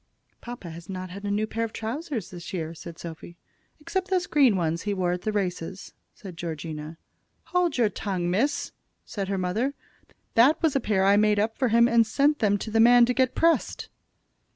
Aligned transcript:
"Papa 0.41 0.71
has 0.71 0.89
not 0.89 1.11
had 1.11 1.23
a 1.25 1.29
new 1.29 1.45
pair 1.45 1.63
of 1.63 1.73
trousers 1.73 2.31
this 2.31 2.51
year," 2.53 2.73
said 2.73 2.97
Sophy. 2.97 3.37
"Except 3.79 4.07
those 4.09 4.25
green 4.25 4.55
ones 4.55 4.81
he 4.81 4.95
wore 4.95 5.11
at 5.11 5.21
the 5.21 5.31
races," 5.31 5.93
said 6.15 6.35
Georgina. 6.37 6.97
"Hold 7.53 7.77
your 7.77 7.87
tongue, 7.87 8.27
miss!" 8.31 8.71
said 9.05 9.27
her 9.27 9.37
mother. 9.37 9.75
"That 10.33 10.59
was 10.63 10.75
a 10.75 10.79
pair 10.79 11.05
I 11.05 11.17
made 11.17 11.37
up 11.37 11.55
for 11.55 11.67
him 11.67 11.87
and 11.87 12.07
sent 12.07 12.39
them 12.39 12.57
to 12.57 12.71
the 12.71 12.79
man 12.79 13.05
to 13.05 13.13
get 13.13 13.35
pressed." 13.35 13.89